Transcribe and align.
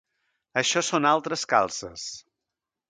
Això 0.61 0.83
són 0.87 1.09
altres 1.11 1.47
calces. 1.55 2.09